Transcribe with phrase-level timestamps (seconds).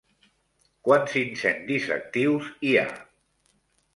[0.87, 2.87] Quants incendis actius hi ha?